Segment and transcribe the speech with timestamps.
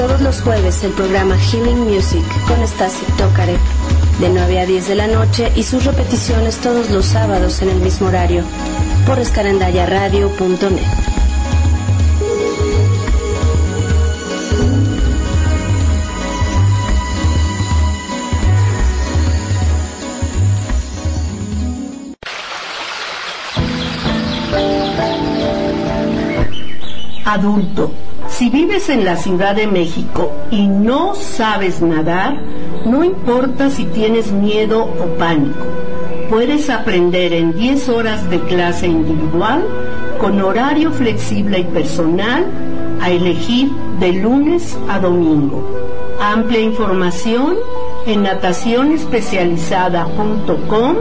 [0.00, 3.60] Todos los jueves el programa Healing Music con Stasi Tokarev
[4.18, 7.80] de 9 a 10 de la noche y sus repeticiones todos los sábados en el
[7.80, 8.42] mismo horario
[9.04, 10.86] por escarandayaradio.net.
[27.26, 27.92] Adulto,
[28.40, 32.40] si vives en la Ciudad de México y no sabes nadar,
[32.86, 35.66] no importa si tienes miedo o pánico.
[36.30, 39.62] Puedes aprender en 10 horas de clase individual
[40.18, 42.46] con horario flexible y personal
[43.02, 45.62] a elegir de lunes a domingo.
[46.18, 47.58] Amplia información
[48.06, 50.96] en natacionespecializada.com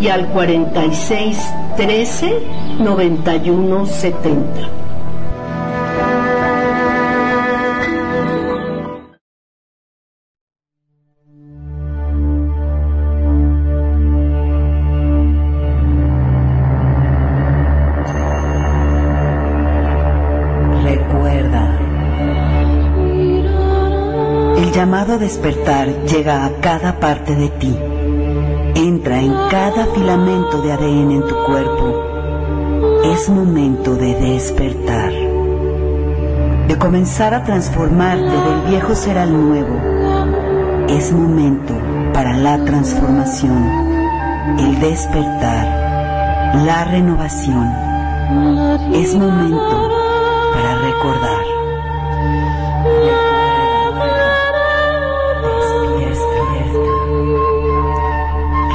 [0.00, 1.38] y al 46
[24.72, 25.18] 13 91 70.
[25.18, 27.76] despertar llega a cada parte de ti.
[28.74, 33.02] Entra en cada filamento de ADN en tu cuerpo.
[33.04, 35.12] Es momento de despertar.
[36.68, 39.76] De comenzar a transformarte del viejo ser al nuevo.
[40.88, 41.74] Es momento
[42.14, 43.68] para la transformación,
[44.58, 45.66] el despertar,
[46.64, 47.68] la renovación.
[48.94, 49.90] Es momento
[50.54, 51.51] para recordar.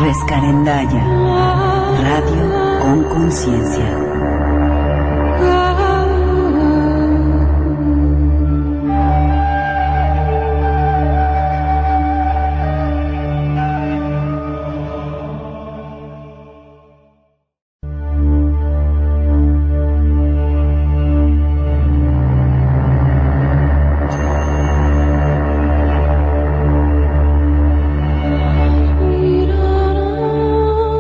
[0.08, 1.04] Rescarendaya,
[2.00, 4.07] radio con conciencia.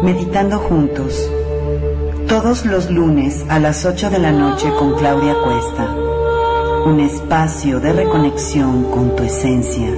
[0.07, 1.29] Meditando juntos,
[2.29, 5.94] todos los lunes a las 8 de la noche con Claudia Cuesta,
[6.85, 9.90] un espacio de reconexión con tu esencia,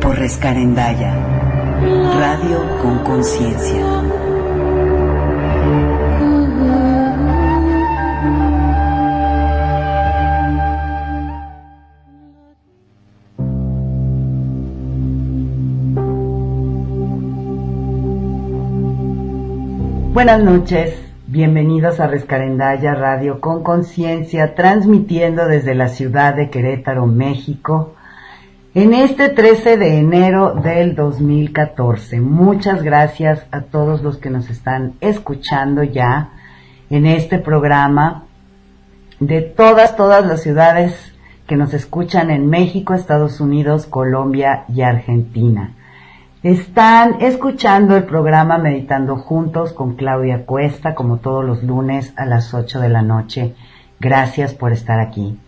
[0.00, 1.14] por Rescarendaya,
[2.16, 3.89] radio con conciencia.
[20.22, 20.94] Buenas noches,
[21.28, 27.94] bienvenidos a Rescarendaya Radio con Conciencia, transmitiendo desde la ciudad de Querétaro, México,
[28.74, 32.20] en este 13 de enero del 2014.
[32.20, 36.32] Muchas gracias a todos los que nos están escuchando ya
[36.90, 38.24] en este programa
[39.20, 41.14] de todas, todas las ciudades
[41.46, 45.76] que nos escuchan en México, Estados Unidos, Colombia y Argentina.
[46.42, 52.54] Están escuchando el programa Meditando Juntos con Claudia Cuesta, como todos los lunes a las
[52.54, 53.54] 8 de la noche.
[53.98, 55.38] Gracias por estar aquí.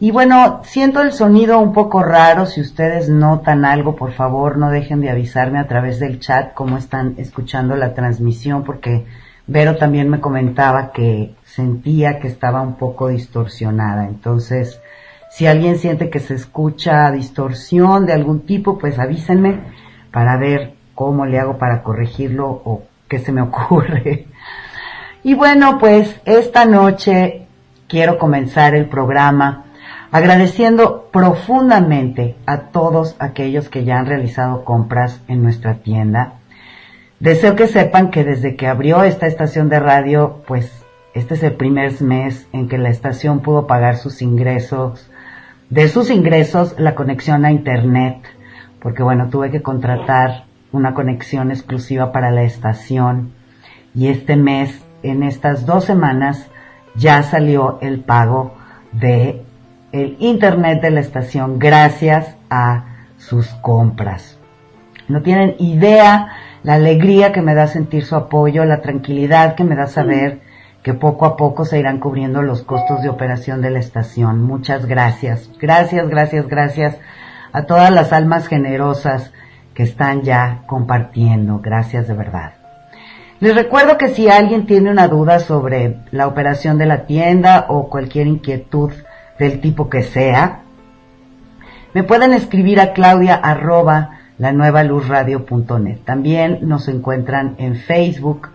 [0.00, 2.46] Y bueno, siento el sonido un poco raro.
[2.46, 6.78] Si ustedes notan algo, por favor, no dejen de avisarme a través del chat cómo
[6.78, 9.04] están escuchando la transmisión, porque
[9.46, 14.06] Vero también me comentaba que sentía que estaba un poco distorsionada.
[14.06, 14.80] Entonces,
[15.28, 19.60] si alguien siente que se escucha distorsión de algún tipo, pues avísenme
[20.16, 24.28] para ver cómo le hago para corregirlo o qué se me ocurre.
[25.22, 27.46] Y bueno, pues esta noche
[27.86, 29.66] quiero comenzar el programa
[30.10, 36.32] agradeciendo profundamente a todos aquellos que ya han realizado compras en nuestra tienda.
[37.20, 40.82] Deseo que sepan que desde que abrió esta estación de radio, pues
[41.12, 45.10] este es el primer mes en que la estación pudo pagar sus ingresos,
[45.68, 48.22] de sus ingresos la conexión a internet
[48.86, 53.32] porque bueno, tuve que contratar una conexión exclusiva para la estación
[53.96, 56.46] y este mes, en estas dos semanas,
[56.94, 58.54] ya salió el pago
[58.92, 59.42] de
[59.90, 62.84] el internet de la estación gracias a
[63.18, 64.38] sus compras.
[65.08, 66.28] No tienen idea
[66.62, 70.42] la alegría que me da sentir su apoyo, la tranquilidad que me da saber
[70.84, 74.44] que poco a poco se irán cubriendo los costos de operación de la estación.
[74.44, 75.50] Muchas gracias.
[75.58, 76.98] Gracias, gracias, gracias
[77.56, 79.32] a todas las almas generosas
[79.72, 81.60] que están ya compartiendo.
[81.60, 82.52] Gracias de verdad.
[83.40, 87.88] Les recuerdo que si alguien tiene una duda sobre la operación de la tienda o
[87.88, 88.92] cualquier inquietud
[89.38, 90.64] del tipo que sea,
[91.94, 96.00] me pueden escribir a claudia arroba lanuevaluzradio.net.
[96.04, 98.50] También nos encuentran en Facebook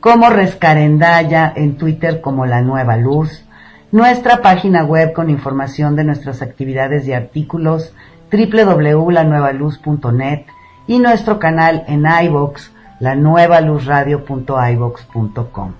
[0.00, 3.44] como Rescarendaya, en Twitter como La Nueva Luz,
[3.92, 7.92] nuestra página web con información de nuestras actividades y artículos
[8.30, 10.46] www.lanuevaluz.net
[10.86, 15.72] y nuestro canal en iVox, lanuevaluzradio.ivox.com.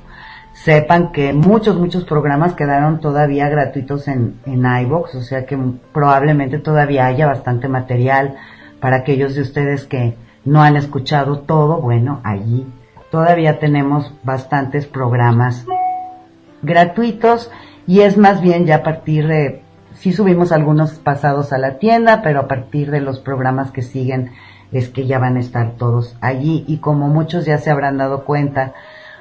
[0.52, 5.58] Sepan que muchos, muchos programas quedaron todavía gratuitos en, en iVox, o sea que
[5.93, 8.37] probablemente todavía haya bastante material
[8.81, 12.66] para aquellos de ustedes que no han escuchado todo, bueno, allí
[13.10, 15.66] todavía tenemos bastantes programas
[16.62, 17.50] gratuitos
[17.87, 19.62] y es más bien ya partir de,
[19.98, 24.32] sí subimos algunos pasados a la tienda, pero a partir de los programas que siguen
[24.72, 28.25] es que ya van a estar todos allí y como muchos ya se habrán dado
[28.25, 28.75] cuenta,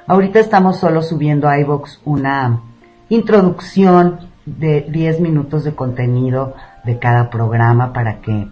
[0.07, 2.61] ahorita estamos solo subiendo a iVox una
[3.09, 8.47] introducción de 10 minutos de contenido de cada programa para que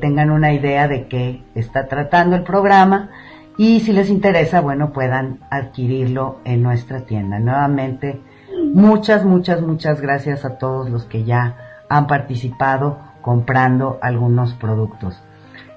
[0.00, 3.10] tengan una idea de qué está tratando el programa
[3.56, 7.38] y si les interesa, bueno, puedan adquirirlo en nuestra tienda.
[7.38, 8.20] Nuevamente,
[8.72, 11.56] muchas, muchas, muchas gracias a todos los que ya
[11.88, 15.20] han participado comprando algunos productos.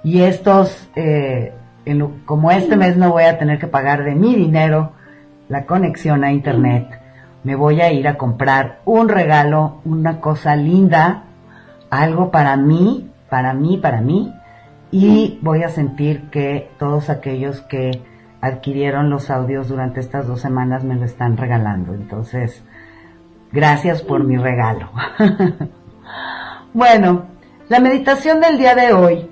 [0.04, 1.54] Y estos, eh,
[2.26, 4.92] como este mes no voy a tener que pagar de mi dinero
[5.50, 7.02] la conexión a internet,
[7.44, 11.24] me voy a ir a comprar un regalo, una cosa linda,
[11.92, 14.34] algo para mí, para mí, para mí,
[14.92, 18.02] y voy a sentir que todos aquellos que
[18.46, 21.94] adquirieron los audios durante estas dos semanas me lo están regalando.
[21.94, 22.64] Entonces,
[23.52, 24.92] gracias por mi regalo.
[26.74, 27.26] bueno,
[27.68, 29.30] la meditación del día de hoy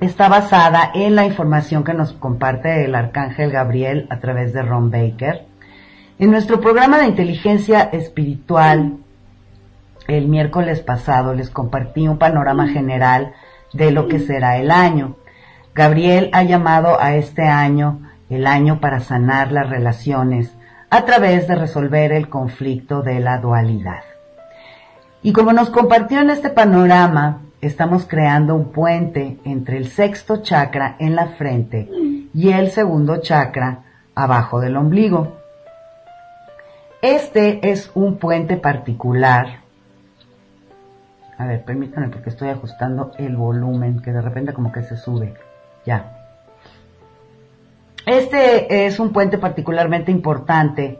[0.00, 4.90] está basada en la información que nos comparte el arcángel Gabriel a través de Ron
[4.90, 5.46] Baker.
[6.18, 8.98] En nuestro programa de inteligencia espiritual,
[10.06, 13.32] el miércoles pasado les compartí un panorama general
[13.72, 15.16] de lo que será el año.
[15.74, 20.54] Gabriel ha llamado a este año el año para sanar las relaciones
[20.90, 24.02] a través de resolver el conflicto de la dualidad.
[25.22, 30.96] Y como nos compartió en este panorama, estamos creando un puente entre el sexto chakra
[30.98, 31.88] en la frente
[32.32, 33.84] y el segundo chakra
[34.14, 35.36] abajo del ombligo.
[37.02, 39.68] Este es un puente particular
[41.38, 45.34] a ver, permítanme porque estoy ajustando el volumen, que de repente como que se sube.
[45.86, 46.17] Ya.
[48.08, 50.98] Este es un puente particularmente importante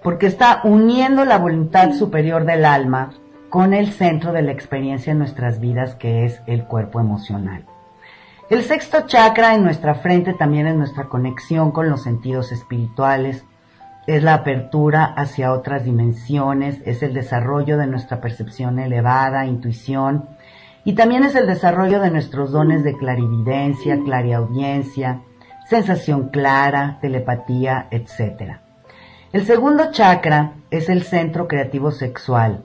[0.00, 3.10] porque está uniendo la voluntad superior del alma
[3.48, 7.64] con el centro de la experiencia en nuestras vidas que es el cuerpo emocional.
[8.48, 13.44] El sexto chakra en nuestra frente también es nuestra conexión con los sentidos espirituales,
[14.06, 20.28] es la apertura hacia otras dimensiones, es el desarrollo de nuestra percepción elevada, intuición,
[20.84, 25.22] y también es el desarrollo de nuestros dones de clarividencia, clariaudiencia,
[25.68, 28.58] sensación clara, telepatía, etc.
[29.32, 32.64] El segundo chakra es el centro creativo sexual.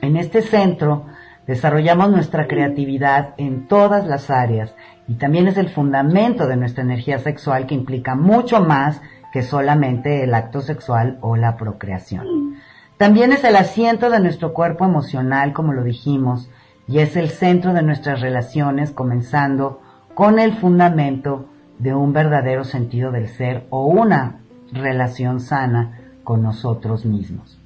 [0.00, 1.06] En este centro
[1.48, 4.74] desarrollamos nuestra creatividad en todas las áreas
[5.08, 9.00] y también es el fundamento de nuestra energía sexual que implica mucho más
[9.32, 12.56] que solamente el acto sexual o la procreación.
[12.98, 16.48] También es el asiento de nuestro cuerpo emocional, como lo dijimos,
[16.86, 19.80] y es el centro de nuestras relaciones, comenzando
[20.14, 21.46] con el fundamento
[21.78, 24.40] de un verdadero sentido del ser o una
[24.72, 27.58] relación sana con nosotros mismos.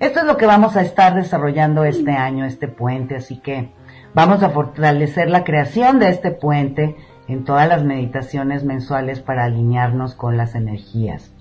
[0.00, 3.70] Esto es lo que vamos a estar desarrollando este año, este puente, así que
[4.14, 6.96] vamos a fortalecer la creación de este puente
[7.28, 11.32] en todas las meditaciones mensuales para alinearnos con las energías.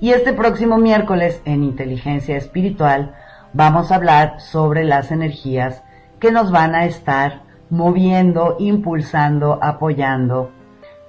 [0.00, 3.14] Y este próximo miércoles en Inteligencia Espiritual
[3.52, 5.82] vamos a hablar sobre las energías
[6.20, 10.50] que nos van a estar moviendo, impulsando, apoyando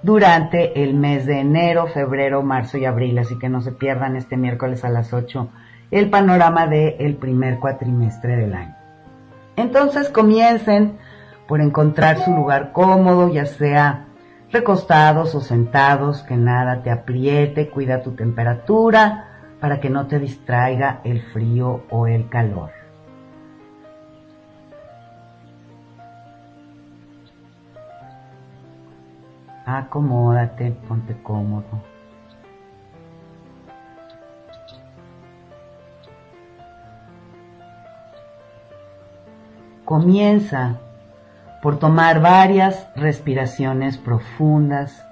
[0.05, 3.17] durante el mes de enero, febrero, marzo y abril.
[3.17, 5.49] Así que no se pierdan este miércoles a las 8
[5.89, 8.75] el panorama del primer cuatrimestre del año.
[9.55, 10.97] Entonces comiencen
[11.47, 14.05] por encontrar su lugar cómodo, ya sea
[14.51, 19.27] recostados o sentados, que nada te apriete, cuida tu temperatura
[19.59, 22.74] para que no te distraiga el frío o el calor.
[29.65, 31.81] Acomódate, ponte cómodo.
[39.83, 40.79] Comienza
[41.63, 45.03] por tomar varias respiraciones profundas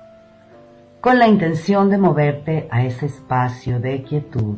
[1.01, 4.57] con la intención de moverte a ese espacio de quietud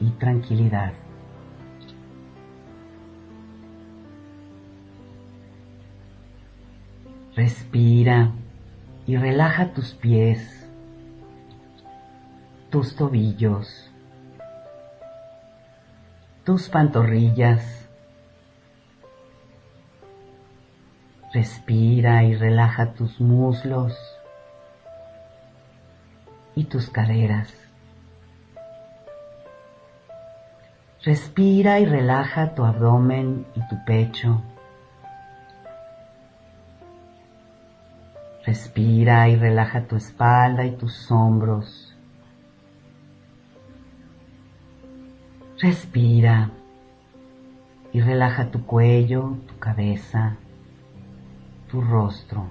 [0.00, 0.92] y tranquilidad.
[7.36, 8.32] Respira
[9.06, 10.68] y relaja tus pies,
[12.70, 13.90] tus tobillos,
[16.44, 17.88] tus pantorrillas.
[21.34, 23.96] Respira y relaja tus muslos
[26.54, 27.54] y tus caderas.
[31.04, 34.42] Respira y relaja tu abdomen y tu pecho.
[38.44, 41.96] Respira y relaja tu espalda y tus hombros.
[45.60, 46.50] Respira
[47.92, 50.36] y relaja tu cuello, tu cabeza,
[51.70, 52.50] tu rostro.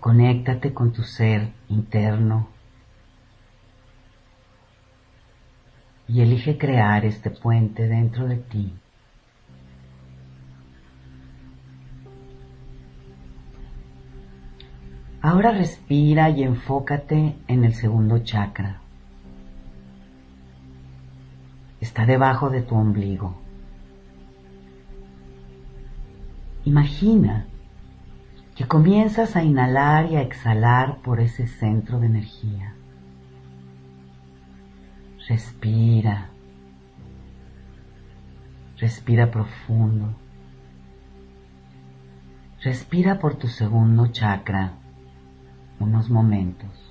[0.00, 2.48] Conéctate con tu ser interno
[6.06, 8.74] y elige crear este puente dentro de ti.
[15.24, 18.82] Ahora respira y enfócate en el segundo chakra.
[21.80, 23.34] Está debajo de tu ombligo.
[26.66, 27.46] Imagina
[28.54, 32.74] que comienzas a inhalar y a exhalar por ese centro de energía.
[35.26, 36.28] Respira.
[38.76, 40.14] Respira profundo.
[42.60, 44.83] Respira por tu segundo chakra
[45.84, 46.83] unos momentos.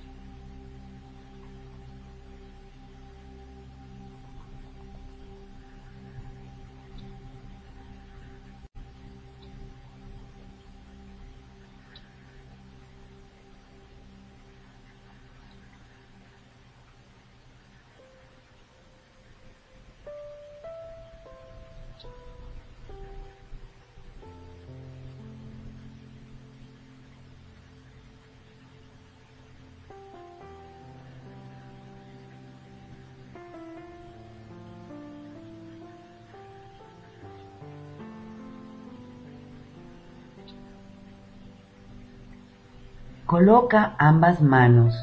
[43.33, 44.93] Coloca ambas manos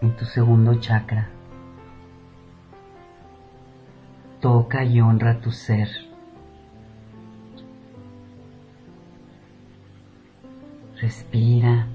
[0.00, 1.30] en tu segundo chakra.
[4.40, 5.88] Toca y honra tu ser.
[11.00, 11.88] Respira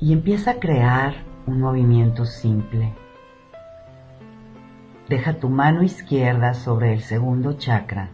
[0.00, 1.16] y empieza a crear
[1.46, 2.94] un movimiento simple.
[5.10, 8.08] Deja tu mano izquierda sobre el segundo chakra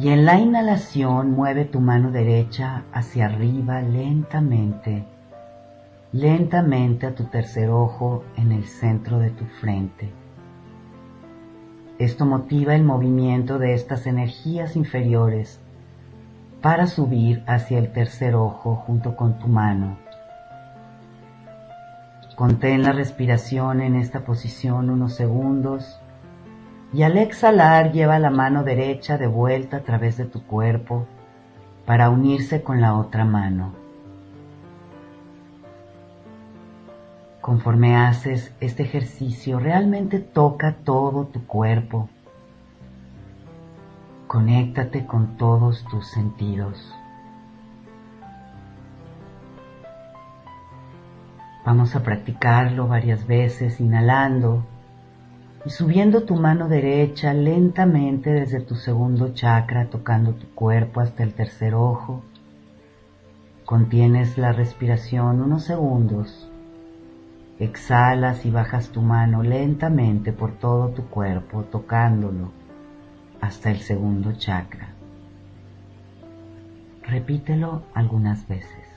[0.00, 5.04] y en la inhalación mueve tu mano derecha hacia arriba lentamente,
[6.12, 10.12] lentamente a tu tercer ojo en el centro de tu frente.
[11.98, 15.60] Esto motiva el movimiento de estas energías inferiores
[16.62, 19.98] para subir hacia el tercer ojo junto con tu mano.
[22.36, 25.98] Contén la respiración en esta posición unos segundos
[26.92, 31.06] y al exhalar lleva la mano derecha de vuelta a través de tu cuerpo
[31.84, 33.72] para unirse con la otra mano.
[37.40, 42.08] Conforme haces este ejercicio, realmente toca todo tu cuerpo.
[44.26, 46.94] Conéctate con todos tus sentidos.
[51.64, 54.64] Vamos a practicarlo varias veces, inhalando
[55.64, 61.34] y subiendo tu mano derecha lentamente desde tu segundo chakra, tocando tu cuerpo hasta el
[61.34, 62.22] tercer ojo.
[63.64, 66.48] Contienes la respiración unos segundos.
[67.58, 72.52] Exhalas y bajas tu mano lentamente por todo tu cuerpo, tocándolo
[73.40, 74.94] hasta el segundo chakra.
[77.02, 78.87] Repítelo algunas veces.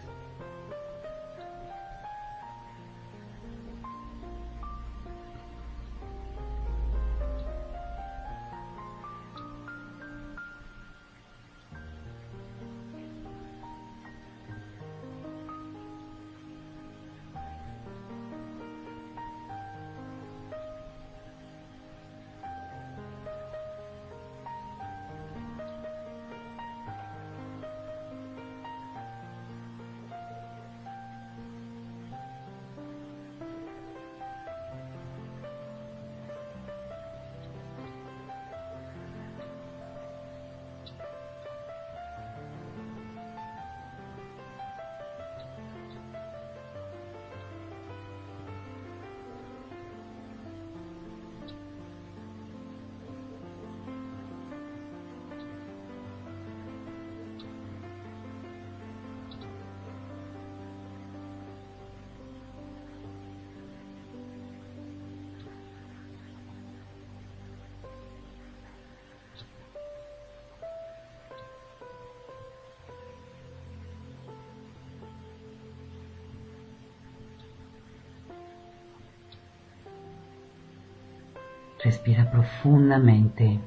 [81.84, 83.60] Respira profundamente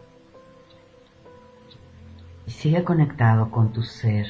[2.47, 4.27] y sigue conectado con tu ser.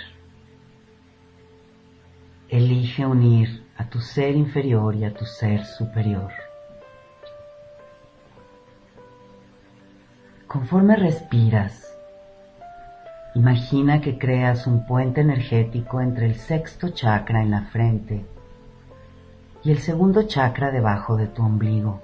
[2.49, 6.33] Elige unir a tu ser inferior y a tu ser superior.
[10.47, 11.95] Conforme respiras,
[13.35, 18.25] imagina que creas un puente energético entre el sexto chakra en la frente
[19.63, 22.01] y el segundo chakra debajo de tu ombligo.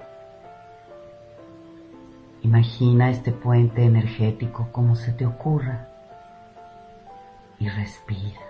[2.43, 5.87] Imagina este puente energético como se te ocurra
[7.59, 8.41] y respira.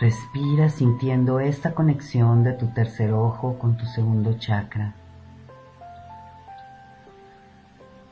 [0.00, 4.94] Respira sintiendo esta conexión de tu tercer ojo con tu segundo chakra.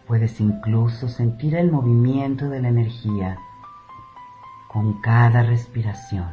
[0.07, 3.37] Puedes incluso sentir el movimiento de la energía
[4.69, 6.31] con cada respiración.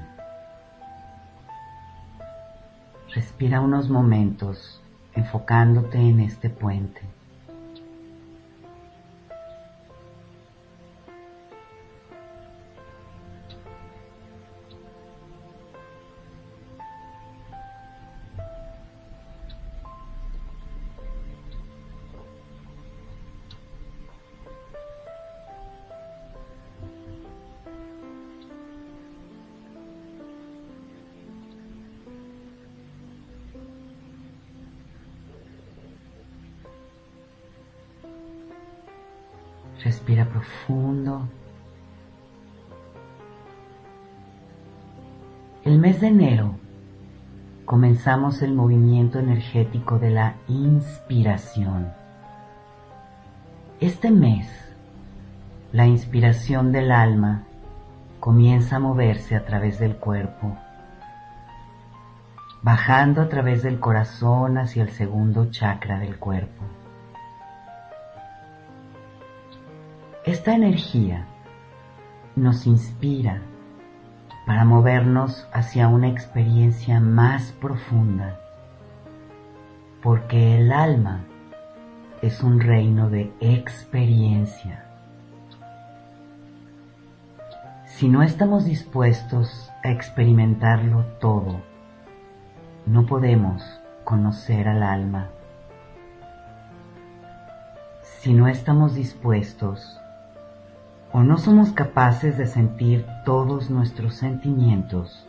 [3.16, 4.83] Respira unos momentos
[5.16, 7.02] enfocándote en este puente.
[39.84, 41.28] Respira profundo.
[45.66, 46.56] El mes de enero
[47.66, 51.92] comenzamos el movimiento energético de la inspiración.
[53.82, 54.48] Este mes,
[55.74, 57.44] la inspiración del alma
[58.22, 60.58] comienza a moverse a través del cuerpo,
[62.62, 66.64] bajando a través del corazón hacia el segundo chakra del cuerpo.
[70.26, 71.26] Esta energía
[72.38, 73.42] nos inspira
[74.46, 78.40] para movernos hacia una experiencia más profunda,
[80.02, 81.26] porque el alma
[82.22, 84.86] es un reino de experiencia.
[87.86, 91.60] Si no estamos dispuestos a experimentarlo todo,
[92.86, 93.62] no podemos
[94.06, 95.28] conocer al alma.
[98.22, 100.00] Si no estamos dispuestos
[101.14, 105.28] o no somos capaces de sentir todos nuestros sentimientos,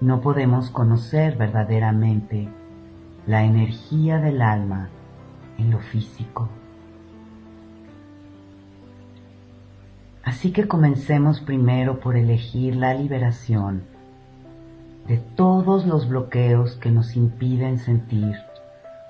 [0.00, 2.48] no podemos conocer verdaderamente
[3.26, 4.88] la energía del alma
[5.58, 6.48] en lo físico.
[10.24, 13.82] Así que comencemos primero por elegir la liberación
[15.06, 18.34] de todos los bloqueos que nos impiden sentir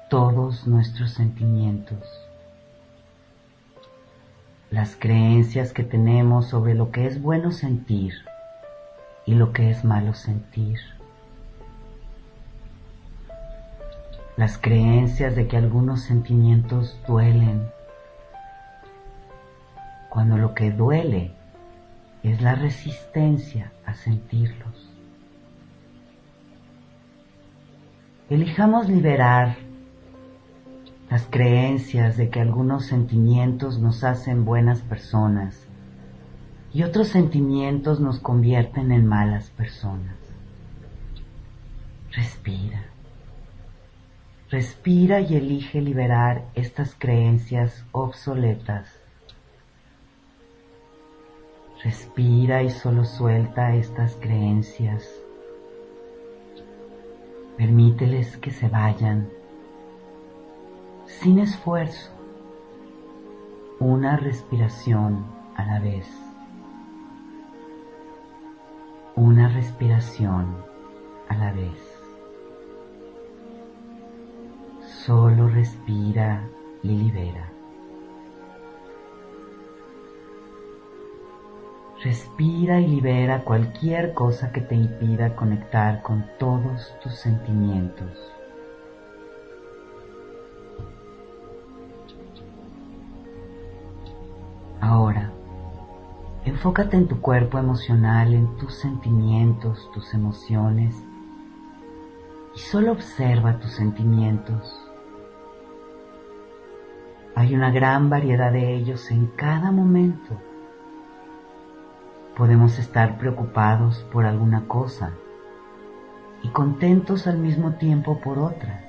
[0.08, 2.29] todos nuestros sentimientos
[4.70, 8.14] las creencias que tenemos sobre lo que es bueno sentir
[9.26, 10.78] y lo que es malo sentir.
[14.36, 17.68] Las creencias de que algunos sentimientos duelen,
[20.08, 21.32] cuando lo que duele
[22.22, 24.88] es la resistencia a sentirlos.
[28.28, 29.56] Elijamos liberar
[31.10, 35.66] las creencias de que algunos sentimientos nos hacen buenas personas
[36.72, 40.14] y otros sentimientos nos convierten en malas personas.
[42.12, 42.84] Respira.
[44.50, 48.88] Respira y elige liberar estas creencias obsoletas.
[51.82, 55.08] Respira y solo suelta estas creencias.
[57.56, 59.28] Permíteles que se vayan
[61.18, 62.10] sin esfuerzo,
[63.78, 66.06] una respiración a la vez,
[69.16, 70.56] una respiración
[71.28, 71.78] a la vez.
[75.04, 76.48] Solo respira
[76.82, 77.50] y libera.
[82.02, 88.39] Respira y libera cualquier cosa que te impida conectar con todos tus sentimientos.
[94.90, 95.30] Ahora,
[96.44, 101.00] enfócate en tu cuerpo emocional, en tus sentimientos, tus emociones
[102.56, 104.84] y solo observa tus sentimientos.
[107.36, 110.36] Hay una gran variedad de ellos en cada momento.
[112.36, 115.12] Podemos estar preocupados por alguna cosa
[116.42, 118.82] y contentos al mismo tiempo por otra.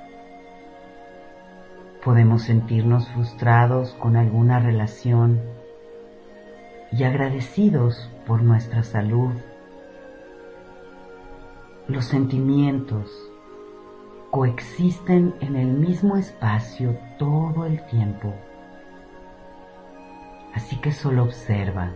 [2.04, 5.61] Podemos sentirnos frustrados con alguna relación
[6.92, 9.34] y agradecidos por nuestra salud.
[11.88, 13.10] Los sentimientos
[14.30, 18.34] coexisten en el mismo espacio todo el tiempo.
[20.54, 21.92] Así que solo observa.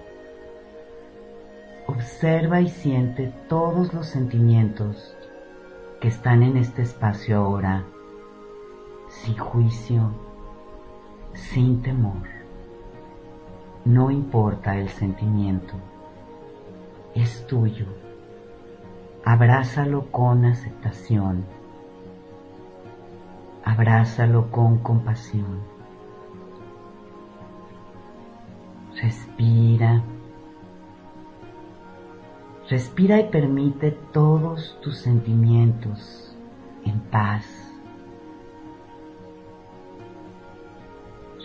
[1.87, 5.15] Observa y siente todos los sentimientos
[6.01, 7.85] que están en este espacio ahora,
[9.07, 10.11] sin juicio,
[11.33, 12.34] sin temor.
[13.85, 15.75] No importa el sentimiento,
[17.13, 17.85] es tuyo.
[19.23, 21.45] Abrázalo con aceptación.
[23.63, 25.61] Abrázalo con compasión.
[28.99, 30.03] Respira.
[32.67, 36.35] Respira y permite todos tus sentimientos
[36.85, 37.45] en paz.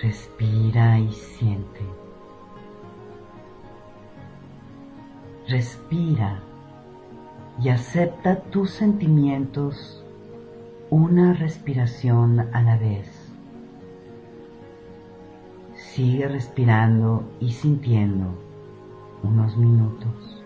[0.02, 1.99] Respira y siente.
[5.50, 6.38] Respira
[7.60, 10.04] y acepta tus sentimientos
[10.90, 13.08] una respiración a la vez.
[15.74, 18.26] Sigue respirando y sintiendo
[19.24, 20.39] unos minutos.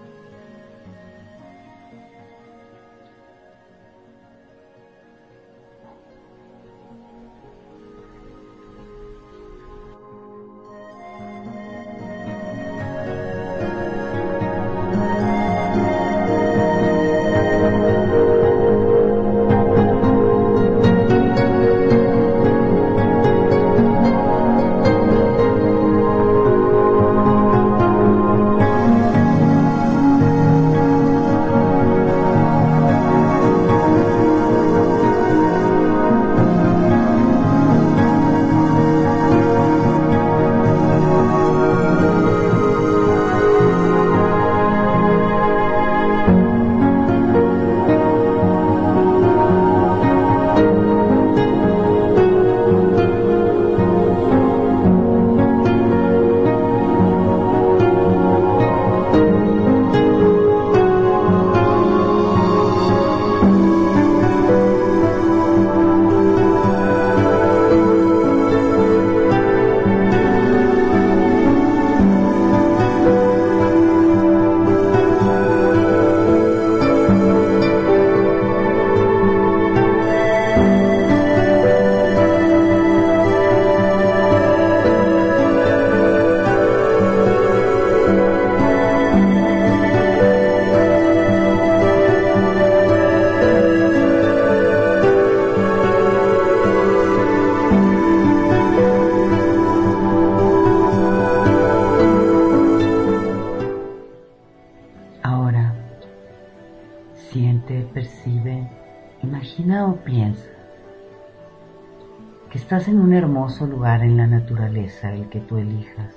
[113.15, 116.15] Hermoso lugar en la naturaleza, el que tú elijas.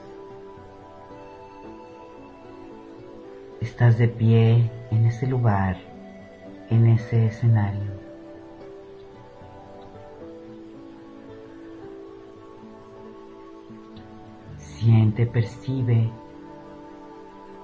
[3.62, 5.78] Estás de pie en ese lugar,
[6.70, 7.92] en ese escenario.
[14.58, 16.10] Siente, percibe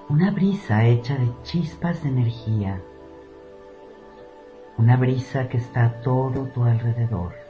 [0.09, 2.81] una brisa hecha de chispas de energía,
[4.77, 7.42] una brisa que está a todo tu alrededor.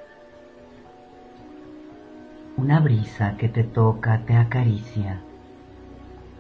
[2.56, 5.20] Una brisa que te toca te acaricia,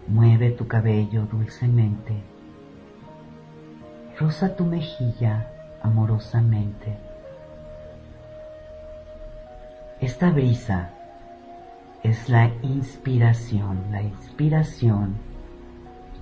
[0.08, 2.22] mueve tu cabello dulcemente,
[4.20, 5.48] roza tu mejilla
[5.82, 6.96] amorosamente.
[10.02, 10.92] Esta brisa
[12.04, 15.16] es la inspiración, la inspiración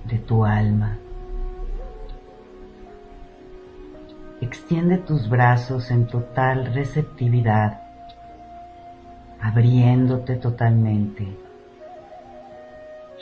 [0.06, 0.96] de tu alma.
[4.40, 7.81] Extiende tus brazos en total receptividad
[9.42, 11.26] abriéndote totalmente.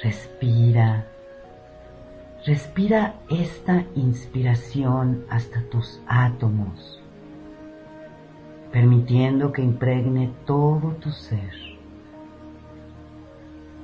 [0.03, 1.07] Respira,
[2.45, 7.01] respira esta inspiración hasta tus átomos,
[8.71, 11.53] permitiendo que impregne todo tu ser,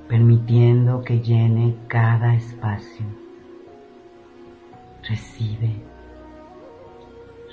[0.06, 3.06] permitiendo que llene cada espacio.
[5.08, 5.74] Recibe,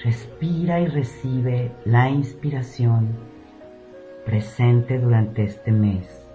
[0.03, 3.32] respira y recibe la inspiración
[4.25, 6.27] presente durante este mes.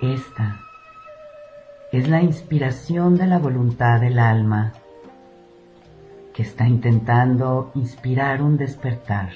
[0.00, 0.56] Esta
[1.92, 4.72] es la inspiración de la voluntad del alma
[6.32, 9.30] que está intentando inspirar un despertar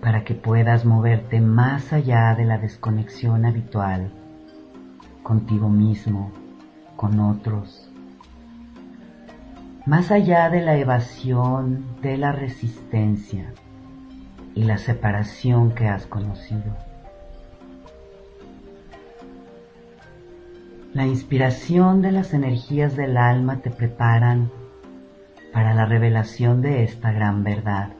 [0.00, 4.12] para que puedas moverte más allá de la desconexión habitual
[5.24, 6.30] contigo mismo,
[6.94, 7.85] con otros,
[9.86, 13.52] más allá de la evasión, de la resistencia
[14.54, 16.76] y la separación que has conocido.
[20.92, 24.50] La inspiración de las energías del alma te preparan
[25.52, 27.90] para la revelación de esta gran verdad.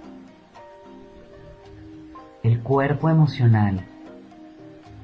[2.42, 3.82] El cuerpo emocional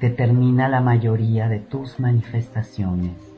[0.00, 3.31] determina la mayoría de tus manifestaciones.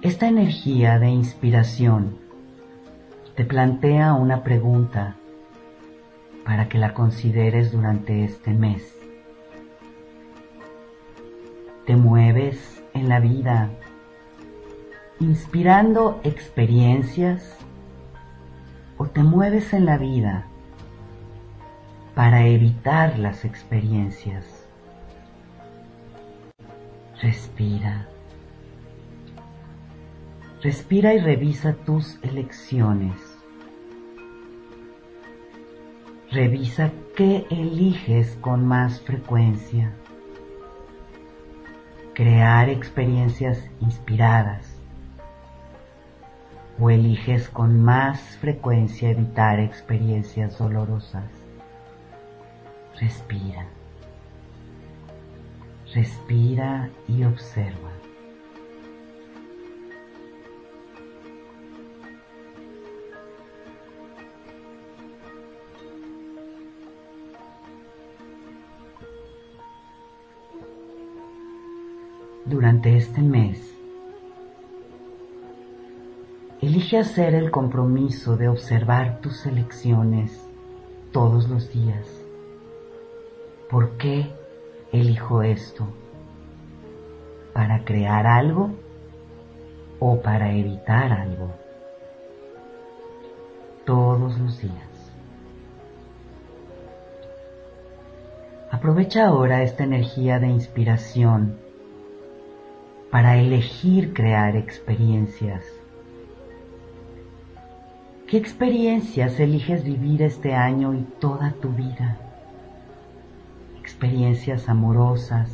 [0.00, 2.18] Esta energía de inspiración
[3.34, 5.16] te plantea una pregunta
[6.44, 8.96] para que la consideres durante este mes.
[11.84, 13.70] Te mueves en la vida
[15.18, 17.56] inspirando experiencias
[18.98, 20.46] o te mueves en la vida
[22.14, 24.44] para evitar las experiencias.
[27.20, 28.06] Respira.
[30.60, 33.14] Respira y revisa tus elecciones.
[36.32, 39.92] Revisa qué eliges con más frecuencia.
[42.12, 44.66] Crear experiencias inspiradas
[46.80, 51.30] o eliges con más frecuencia evitar experiencias dolorosas.
[52.98, 53.64] Respira.
[55.94, 57.97] Respira y observa.
[72.48, 73.74] Durante este mes,
[76.62, 80.48] Elige hacer el compromiso de observar tus elecciones
[81.12, 82.06] todos los días.
[83.70, 84.32] ¿Por qué
[84.90, 85.86] elijo esto?
[87.52, 88.70] ¿Para crear algo
[90.00, 91.52] o para evitar algo?
[93.84, 95.12] Todos los días.
[98.70, 101.67] Aprovecha ahora esta energía de inspiración
[103.10, 105.64] para elegir crear experiencias
[108.28, 112.18] ¿Qué experiencias eliges vivir este año y toda tu vida?
[113.80, 115.50] Experiencias amorosas,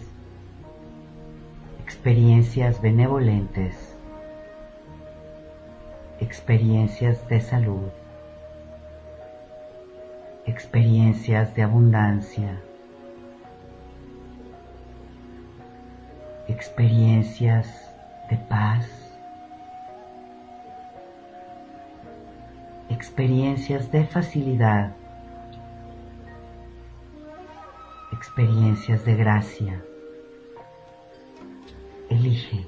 [1.85, 3.77] experiencias benevolentes,
[6.19, 7.91] experiencias de salud,
[10.47, 12.61] experiencias de abundancia,
[16.49, 17.67] experiencias
[18.29, 18.87] de paz,
[22.91, 24.93] experiencias de facilidad,
[28.13, 29.83] experiencias de gracia.
[32.11, 32.67] Elige.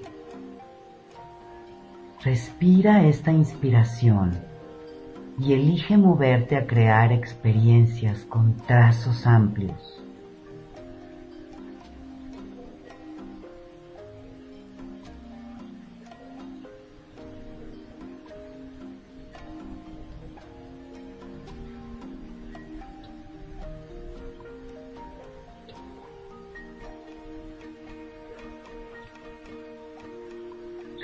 [2.24, 4.32] Respira esta inspiración
[5.38, 9.95] y elige moverte a crear experiencias con trazos amplios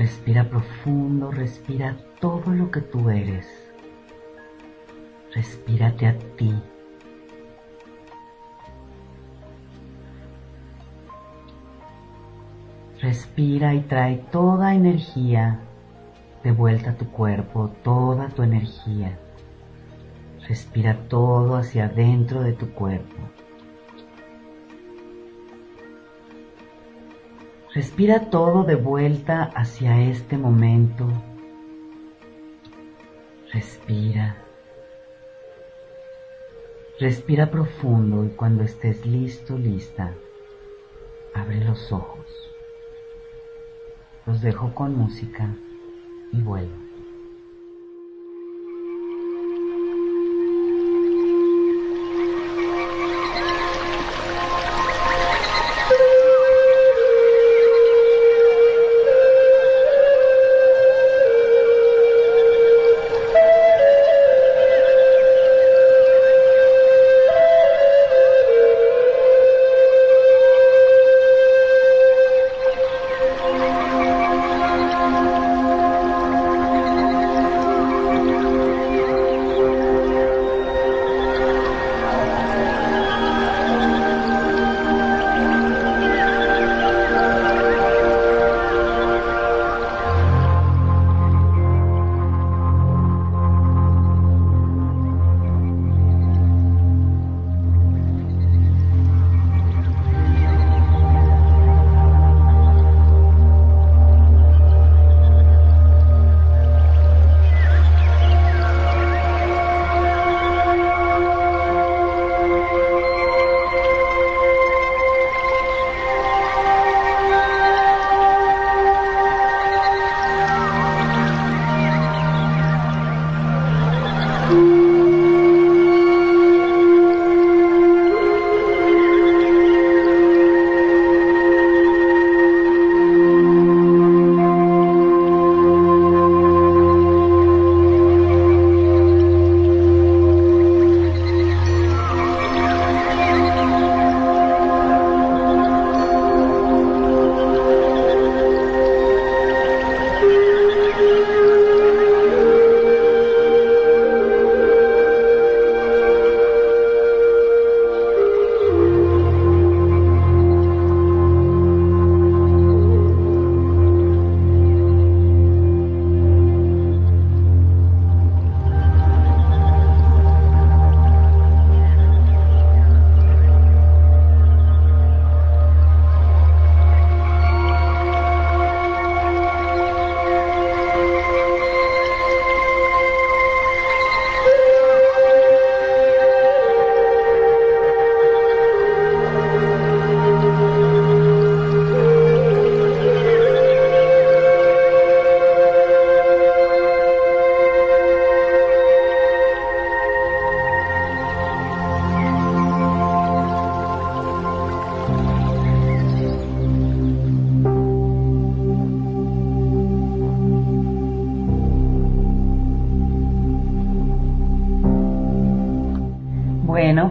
[0.02, 3.46] Respira profundo, respira todo lo que tú eres.
[5.32, 6.52] Respírate a ti.
[13.00, 15.60] Respira y trae toda energía
[16.42, 19.16] de vuelta a tu cuerpo, toda tu energía.
[20.48, 23.18] Respira todo hacia adentro de tu cuerpo.
[27.74, 31.08] Respira todo de vuelta hacia este momento.
[33.50, 34.36] Respira.
[37.00, 40.12] Respira profundo y cuando estés listo, lista,
[41.34, 42.26] abre los ojos.
[44.26, 45.48] Los dejo con música
[46.30, 46.81] y vuelvo.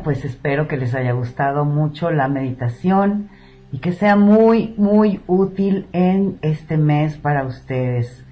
[0.04, 3.30] Pues espero que les haya gustado mucho la meditación
[3.72, 8.26] y que sea muy, muy útil en este mes para ustedes.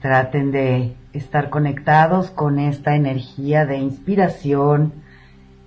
[0.00, 4.92] Traten de estar conectados con esta energía de inspiración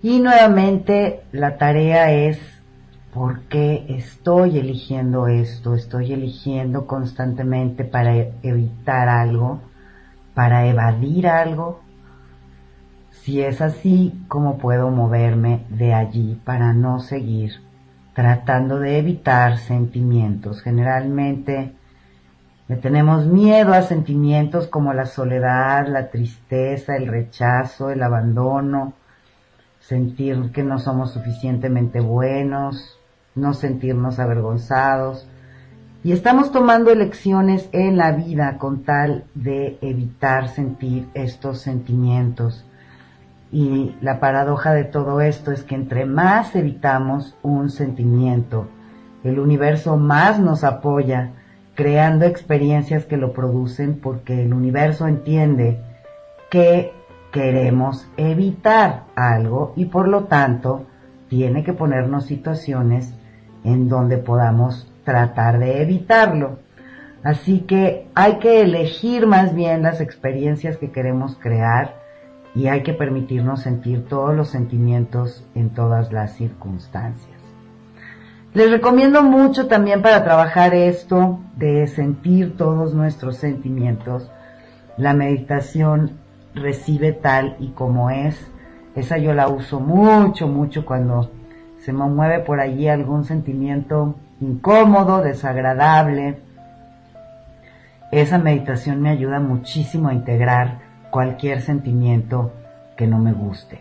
[0.04, 2.40] y nuevamente la tarea es
[3.14, 5.76] ¿por qué estoy eligiendo esto?
[5.76, 9.60] Estoy eligiendo constantemente para evitar algo,
[10.34, 11.82] para evadir algo.
[13.22, 17.52] Si es así, ¿cómo puedo moverme de allí para no seguir
[18.16, 20.64] tratando de evitar sentimientos?
[20.64, 21.76] Generalmente
[22.68, 28.94] le tenemos miedo a sentimientos como la soledad, la tristeza, el rechazo, el abandono,
[29.80, 32.98] sentir que no somos suficientemente buenos,
[33.36, 35.30] no sentirnos avergonzados.
[36.04, 42.66] Y estamos tomando elecciones en la vida con tal de evitar sentir estos sentimientos.
[43.52, 48.68] Y la paradoja de todo esto es que entre más evitamos un sentimiento,
[49.24, 51.32] el universo más nos apoya
[51.76, 55.82] creando experiencias que lo producen porque el universo entiende
[56.50, 56.94] que
[57.32, 60.86] queremos evitar algo y por lo tanto
[61.30, 63.14] tiene que ponernos situaciones
[63.64, 66.60] en donde podamos tratar de evitarlo.
[67.24, 72.01] Así que hay que elegir más bien las experiencias que queremos crear
[72.54, 77.40] y hay que permitirnos sentir todos los sentimientos en todas las circunstancias.
[78.54, 84.30] Les recomiendo mucho también para trabajar esto de sentir todos nuestros sentimientos.
[84.98, 86.20] La meditación
[86.54, 88.52] recibe tal y como es.
[88.94, 91.32] Esa yo la uso mucho, mucho cuando
[91.80, 96.40] se me mueve por allí algún sentimiento incómodo, desagradable.
[98.12, 102.52] Esa meditación me ayuda muchísimo a integrar cualquier sentimiento
[102.98, 103.80] que no me guste.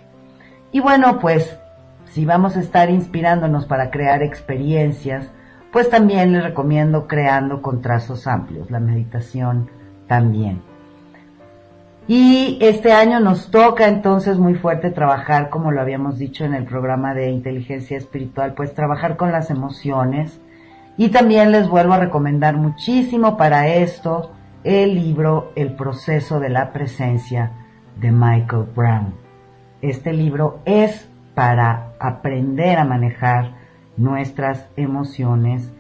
[0.72, 1.58] Y bueno, pues
[2.06, 5.30] si vamos a estar inspirándonos para crear experiencias,
[5.72, 9.70] pues también les recomiendo creando con trazos amplios, la meditación
[10.06, 10.62] también.
[12.08, 16.64] Y este año nos toca entonces muy fuerte trabajar, como lo habíamos dicho en el
[16.64, 20.40] programa de inteligencia espiritual, pues trabajar con las emociones.
[20.96, 24.32] Y también les vuelvo a recomendar muchísimo para esto
[24.64, 27.52] el libro El proceso de la presencia
[27.98, 29.14] de Michael Brown.
[29.80, 33.54] Este libro es para aprender a manejar
[33.96, 35.72] nuestras emociones,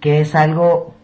[0.00, 0.94] que es algo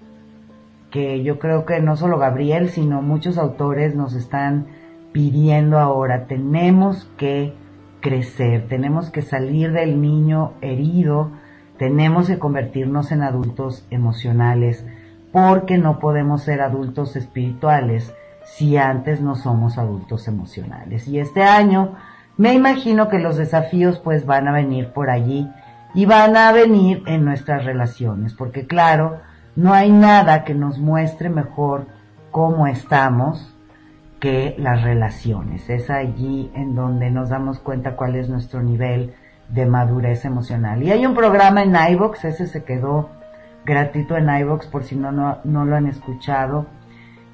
[0.91, 4.67] que yo creo que no solo Gabriel, sino muchos autores nos están
[5.13, 6.27] pidiendo ahora.
[6.27, 7.55] Tenemos que
[8.01, 11.31] crecer, tenemos que salir del niño herido,
[11.79, 14.87] tenemos que convertirnos en adultos emocionales,
[15.35, 18.15] porque no podemos ser adultos espirituales
[18.45, 21.09] si antes no somos adultos emocionales.
[21.09, 21.97] Y este año
[22.37, 25.51] me imagino que los desafíos pues van a venir por allí
[25.93, 29.23] y van a venir en nuestras relaciones, porque claro,
[29.57, 31.89] no hay nada que nos muestre mejor
[32.31, 33.57] cómo estamos
[34.21, 35.69] que las relaciones.
[35.69, 39.15] Es allí en donde nos damos cuenta cuál es nuestro nivel
[39.49, 40.81] de madurez emocional.
[40.85, 43.11] Y hay un programa en iVox, ese se quedó
[43.65, 46.67] gratuito en iVox por si no, no, no lo han escuchado,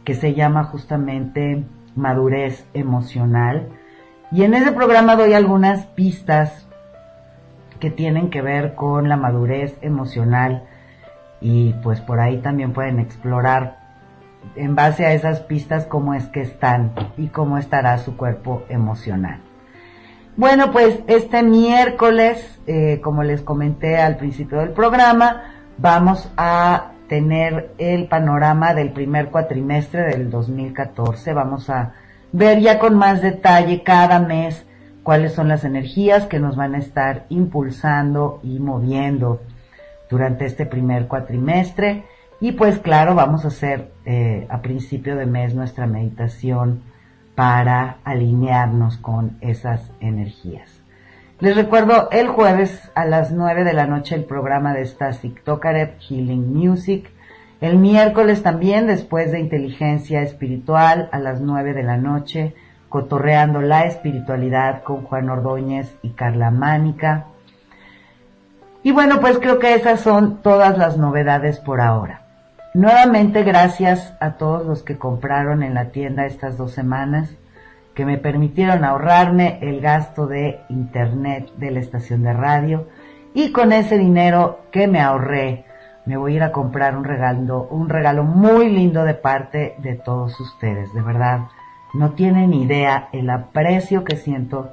[0.05, 1.65] que se llama justamente
[1.95, 3.69] madurez emocional
[4.33, 6.67] y en ese programa doy algunas pistas
[7.81, 10.65] que tienen que ver con la madurez emocional
[11.41, 13.79] y pues por ahí también pueden explorar
[14.55, 19.41] en base a esas pistas cómo es que están y cómo estará su cuerpo emocional.
[20.37, 27.73] Bueno, pues este miércoles, eh, como les comenté al principio del programa, vamos a tener
[27.79, 31.33] el panorama del primer cuatrimestre del 2014.
[31.33, 31.95] Vamos a
[32.33, 34.67] ver ya con más detalle cada mes
[35.03, 39.41] cuáles son las energías que nos van a estar impulsando y moviendo
[40.11, 42.05] durante este primer cuatrimestre.
[42.41, 46.83] Y pues claro, vamos a hacer eh, a principio de mes nuestra meditación
[47.35, 50.80] para alinearnos con esas energías.
[51.41, 55.99] Les recuerdo el jueves a las 9 de la noche el programa de Stasik Tokarev
[55.99, 57.11] Healing Music
[57.61, 62.55] el miércoles también, después de inteligencia espiritual, a las nueve de la noche,
[62.89, 67.27] cotorreando la espiritualidad con Juan Ordóñez y Carla Mánica.
[68.83, 72.23] Y bueno, pues creo que esas son todas las novedades por ahora.
[72.73, 77.35] Nuevamente gracias a todos los que compraron en la tienda estas dos semanas,
[78.01, 82.89] que me permitieron ahorrarme el gasto de internet de la estación de radio
[83.35, 85.67] y con ese dinero que me ahorré
[86.07, 89.97] me voy a ir a comprar un regalo, un regalo muy lindo de parte de
[89.97, 91.41] todos ustedes, de verdad.
[91.93, 94.71] No tienen idea el aprecio que siento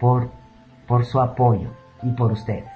[0.00, 0.30] por,
[0.86, 1.68] por su apoyo
[2.02, 2.70] y por ustedes.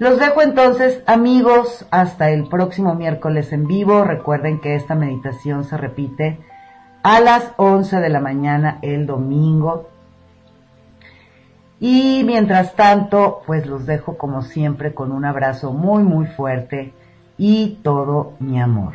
[0.00, 4.02] Los dejo entonces, amigos, hasta el próximo miércoles en vivo.
[4.02, 6.40] Recuerden que esta meditación se repite
[7.08, 9.88] a las 11 de la mañana el domingo.
[11.80, 16.92] Y mientras tanto, pues los dejo como siempre con un abrazo muy, muy fuerte
[17.38, 18.92] y todo mi amor.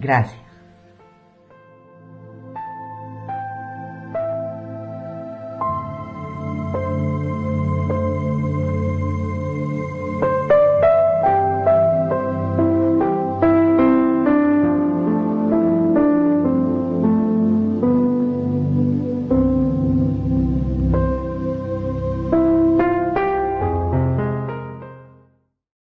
[0.00, 0.41] Gracias.